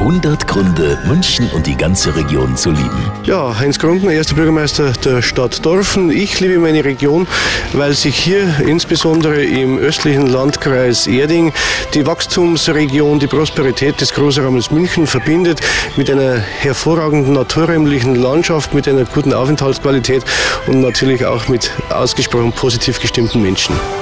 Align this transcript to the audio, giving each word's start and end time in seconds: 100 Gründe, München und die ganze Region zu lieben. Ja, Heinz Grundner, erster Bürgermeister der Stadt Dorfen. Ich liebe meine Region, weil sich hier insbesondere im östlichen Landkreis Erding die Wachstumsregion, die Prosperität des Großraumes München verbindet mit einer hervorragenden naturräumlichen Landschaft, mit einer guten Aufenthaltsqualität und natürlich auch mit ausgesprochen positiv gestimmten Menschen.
100 0.00 0.48
Gründe, 0.48 0.98
München 1.06 1.50
und 1.50 1.66
die 1.66 1.76
ganze 1.76 2.16
Region 2.16 2.56
zu 2.56 2.70
lieben. 2.70 3.12
Ja, 3.24 3.58
Heinz 3.58 3.78
Grundner, 3.78 4.12
erster 4.12 4.34
Bürgermeister 4.34 4.94
der 5.04 5.20
Stadt 5.20 5.64
Dorfen. 5.64 6.10
Ich 6.10 6.40
liebe 6.40 6.58
meine 6.58 6.82
Region, 6.86 7.26
weil 7.74 7.92
sich 7.92 8.16
hier 8.16 8.48
insbesondere 8.66 9.44
im 9.44 9.76
östlichen 9.76 10.26
Landkreis 10.26 11.06
Erding 11.06 11.52
die 11.92 12.06
Wachstumsregion, 12.06 13.18
die 13.18 13.26
Prosperität 13.26 14.00
des 14.00 14.14
Großraumes 14.14 14.70
München 14.70 15.06
verbindet 15.06 15.60
mit 15.96 16.10
einer 16.10 16.38
hervorragenden 16.38 17.34
naturräumlichen 17.34 18.14
Landschaft, 18.14 18.72
mit 18.72 18.88
einer 18.88 19.04
guten 19.04 19.34
Aufenthaltsqualität 19.34 20.24
und 20.66 20.80
natürlich 20.80 21.26
auch 21.26 21.48
mit 21.48 21.70
ausgesprochen 21.90 22.52
positiv 22.52 23.00
gestimmten 23.00 23.42
Menschen. 23.42 23.76